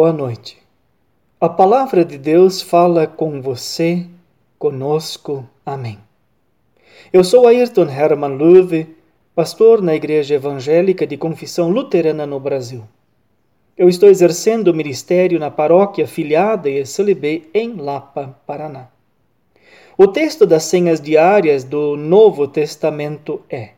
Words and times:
Boa 0.00 0.12
noite. 0.12 0.56
A 1.40 1.48
palavra 1.48 2.04
de 2.04 2.16
Deus 2.16 2.62
fala 2.62 3.04
com 3.04 3.42
você, 3.42 4.06
conosco. 4.56 5.44
Amém. 5.66 5.98
Eu 7.12 7.24
sou 7.24 7.48
Ayrton 7.48 7.88
Hermann 7.90 8.36
Löwe, 8.36 8.94
pastor 9.34 9.82
na 9.82 9.96
Igreja 9.96 10.36
Evangélica 10.36 11.04
de 11.04 11.16
Confissão 11.16 11.68
Luterana 11.68 12.24
no 12.24 12.38
Brasil. 12.38 12.84
Eu 13.76 13.88
estou 13.88 14.08
exercendo 14.08 14.68
o 14.68 14.72
ministério 14.72 15.36
na 15.40 15.50
paróquia 15.50 16.06
filiada 16.06 16.70
e 16.70 16.78
SLB 16.78 17.50
em 17.52 17.74
Lapa, 17.74 18.38
Paraná. 18.46 18.90
O 19.98 20.06
texto 20.06 20.46
das 20.46 20.62
senhas 20.62 21.00
diárias 21.00 21.64
do 21.64 21.96
Novo 21.96 22.46
Testamento 22.46 23.42
é: 23.50 23.70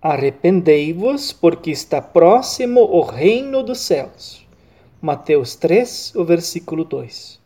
Arrependei-vos, 0.00 1.32
porque 1.32 1.72
está 1.72 2.00
próximo 2.00 2.82
o 2.82 3.00
reino 3.00 3.64
dos 3.64 3.80
céus. 3.80 4.39
Mateus 5.00 5.54
3, 5.54 6.14
o 6.14 6.24
versículo 6.24 6.84
2. 6.84 7.40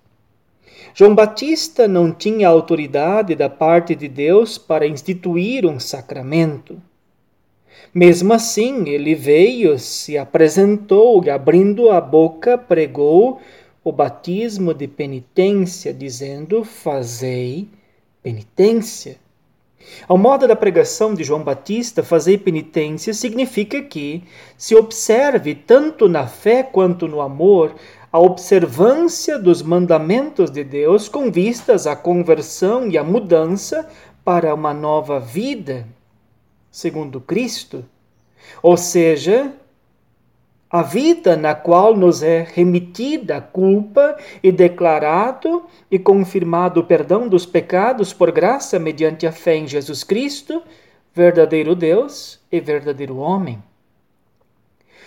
João 0.92 1.14
Batista 1.14 1.86
não 1.86 2.12
tinha 2.12 2.48
autoridade 2.48 3.36
da 3.36 3.48
parte 3.48 3.94
de 3.94 4.08
Deus 4.08 4.58
para 4.58 4.86
instituir 4.86 5.64
um 5.64 5.78
sacramento. 5.78 6.82
Mesmo 7.94 8.32
assim, 8.32 8.88
ele 8.88 9.14
veio, 9.14 9.78
se 9.78 10.18
apresentou 10.18 11.22
e, 11.24 11.30
abrindo 11.30 11.90
a 11.90 12.00
boca, 12.00 12.58
pregou 12.58 13.40
o 13.84 13.92
batismo 13.92 14.74
de 14.74 14.88
penitência, 14.88 15.94
dizendo: 15.94 16.64
Fazei 16.64 17.68
penitência. 18.20 19.16
Ao 20.06 20.18
modo 20.18 20.46
da 20.46 20.56
pregação 20.56 21.14
de 21.14 21.24
João 21.24 21.42
Batista, 21.42 22.02
fazer 22.02 22.38
penitência 22.38 23.14
significa 23.14 23.82
que 23.82 24.24
se 24.56 24.74
observe, 24.74 25.54
tanto 25.54 26.08
na 26.08 26.26
fé 26.26 26.62
quanto 26.62 27.08
no 27.08 27.20
amor, 27.20 27.74
a 28.12 28.18
observância 28.18 29.38
dos 29.38 29.62
mandamentos 29.62 30.50
de 30.50 30.62
Deus 30.62 31.08
com 31.08 31.32
vistas 31.32 31.86
à 31.86 31.96
conversão 31.96 32.88
e 32.88 32.96
à 32.96 33.02
mudança 33.02 33.88
para 34.24 34.54
uma 34.54 34.72
nova 34.72 35.18
vida, 35.18 35.86
segundo 36.70 37.20
Cristo. 37.20 37.84
Ou 38.62 38.76
seja, 38.76 39.52
a 40.74 40.82
vida 40.82 41.36
na 41.36 41.54
qual 41.54 41.96
nos 41.96 42.20
é 42.20 42.44
remitida 42.52 43.36
a 43.36 43.40
culpa 43.40 44.16
e 44.42 44.50
declarado 44.50 45.62
e 45.88 46.00
confirmado 46.00 46.80
o 46.80 46.84
perdão 46.84 47.28
dos 47.28 47.46
pecados 47.46 48.12
por 48.12 48.32
graça 48.32 48.76
mediante 48.76 49.24
a 49.24 49.30
fé 49.30 49.54
em 49.54 49.68
Jesus 49.68 50.02
Cristo, 50.02 50.64
verdadeiro 51.14 51.76
Deus 51.76 52.40
e 52.50 52.58
verdadeiro 52.58 53.18
homem. 53.18 53.62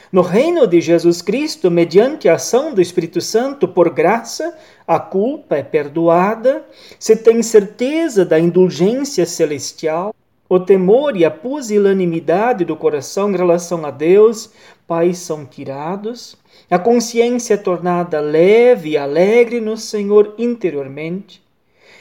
No 0.09 0.21
reino 0.21 0.65
de 0.65 0.79
Jesus 0.79 1.21
Cristo, 1.21 1.69
mediante 1.69 2.29
a 2.29 2.35
ação 2.35 2.73
do 2.73 2.79
Espírito 2.79 3.19
Santo 3.19 3.67
por 3.67 3.89
graça, 3.89 4.57
a 4.87 5.01
culpa 5.01 5.57
é 5.57 5.63
perdoada, 5.63 6.65
se 6.97 7.13
tem 7.13 7.43
certeza 7.43 8.23
da 8.23 8.39
indulgência 8.39 9.25
celestial, 9.25 10.15
o 10.49 10.59
temor 10.59 11.17
e 11.17 11.25
a 11.25 11.31
pusilanimidade 11.31 12.63
do 12.63 12.75
coração 12.75 13.29
em 13.29 13.35
relação 13.35 13.85
a 13.85 13.91
Deus, 13.91 14.51
Pai, 14.87 15.13
são 15.13 15.45
tirados, 15.45 16.37
a 16.69 16.79
consciência 16.79 17.55
é 17.55 17.57
tornada 17.57 18.19
leve 18.19 18.91
e 18.91 18.97
alegre 18.97 19.59
no 19.59 19.75
Senhor 19.75 20.33
interiormente, 20.37 21.41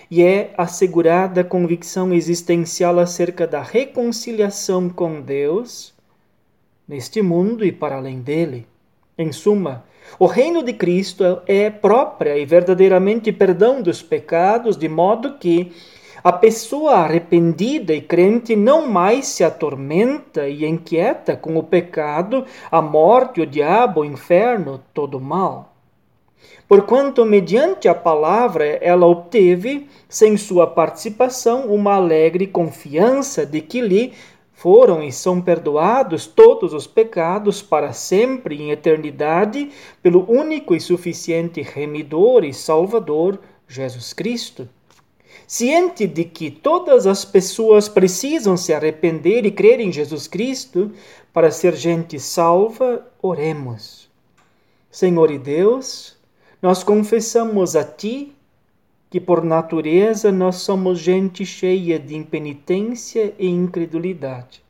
e 0.09 0.23
é 0.23 0.53
assegurada 0.57 1.41
a 1.41 1.45
convicção 1.45 2.13
existencial 2.13 2.99
acerca 2.99 3.47
da 3.47 3.61
reconciliação 3.61 4.89
com 4.89 5.21
Deus, 5.21 5.93
neste 6.87 7.21
mundo 7.21 7.65
e 7.65 7.73
para 7.73 7.97
além 7.97 8.21
dele. 8.21 8.67
Em 9.19 9.33
suma, 9.33 9.85
o 10.19 10.27
reino 10.27 10.63
de 10.63 10.73
Cristo 10.73 11.41
é 11.47 11.69
própria 11.69 12.39
e 12.39 12.45
verdadeiramente 12.45 13.33
perdão 13.33 13.83
dos 13.83 14.01
pecados, 14.03 14.77
de 14.77 14.89
modo 14.89 15.39
que 15.39 15.73
a 16.27 16.33
pessoa 16.33 16.95
arrependida 16.95 17.95
e 17.95 18.01
crente 18.01 18.57
não 18.57 18.89
mais 18.89 19.29
se 19.29 19.45
atormenta 19.45 20.49
e 20.49 20.67
inquieta 20.67 21.37
com 21.37 21.57
o 21.57 21.63
pecado, 21.63 22.45
a 22.69 22.83
morte, 22.83 23.41
o 23.41 23.47
diabo, 23.47 24.01
o 24.01 24.05
inferno, 24.05 24.83
todo 24.93 25.19
o 25.19 25.21
mal. 25.21 25.77
Porquanto, 26.67 27.25
mediante 27.25 27.87
a 27.87 27.95
palavra, 27.95 28.67
ela 28.67 29.07
obteve, 29.07 29.89
sem 30.09 30.37
sua 30.37 30.67
participação, 30.67 31.73
uma 31.73 31.95
alegre 31.95 32.49
confiança 32.49 33.47
de 33.47 33.61
que 33.61 33.81
lhe 33.81 34.13
foram 34.53 35.05
e 35.05 35.13
são 35.13 35.41
perdoados 35.41 36.27
todos 36.27 36.75
os 36.75 36.89
pecados 36.89 37.63
para 37.63 37.93
sempre 37.93 38.61
em 38.61 38.73
eternidade 38.73 39.71
pelo 40.03 40.29
único 40.29 40.75
e 40.75 40.81
suficiente 40.81 41.63
remidor 41.63 42.43
e 42.43 42.53
salvador, 42.53 43.39
Jesus 43.69 44.13
Cristo. 44.13 44.69
Ciente 45.47 46.07
de 46.07 46.25
que 46.25 46.51
todas 46.51 47.07
as 47.07 47.25
pessoas 47.25 47.89
precisam 47.89 48.57
se 48.57 48.73
arrepender 48.73 49.45
e 49.47 49.51
crer 49.51 49.81
em 49.81 49.93
Jesus 49.93 50.27
Cristo 50.27 50.93
para 51.33 51.51
ser 51.51 51.75
gente 51.75 52.19
salva, 52.19 53.07
oremos. 53.21 54.09
Senhor 54.91 55.31
e 55.31 55.39
Deus, 55.39 56.17
nós 56.63 56.83
confessamos 56.83 57.77
a 57.77 57.85
Ti 57.85 58.33
que 59.11 59.21
por 59.21 59.45
natureza 59.45 60.33
nós 60.33 60.57
somos 60.57 60.99
gente 60.99 61.47
cheia 61.47 61.99
de 61.99 62.17
impenitência 62.17 63.35
e 63.39 63.47
incredulidade, 63.47 64.63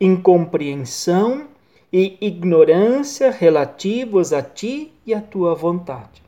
incompreensão 0.00 1.48
e 1.92 2.16
ignorância 2.20 3.30
relativos 3.30 4.32
a 4.32 4.42
Ti 4.42 4.92
e 5.04 5.12
à 5.12 5.20
Tua 5.20 5.54
vontade. 5.54 6.22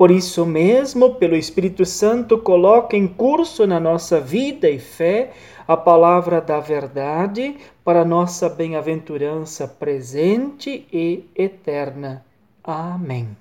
Por 0.00 0.10
isso 0.10 0.46
mesmo, 0.46 1.16
pelo 1.16 1.36
Espírito 1.36 1.84
Santo, 1.84 2.38
coloca 2.38 2.96
em 2.96 3.06
curso 3.06 3.66
na 3.66 3.78
nossa 3.78 4.18
vida 4.18 4.66
e 4.66 4.78
fé 4.78 5.32
a 5.68 5.76
palavra 5.76 6.40
da 6.40 6.58
verdade 6.58 7.58
para 7.84 8.02
nossa 8.02 8.48
bem-aventurança 8.48 9.68
presente 9.68 10.88
e 10.90 11.26
eterna. 11.36 12.24
Amém. 12.64 13.36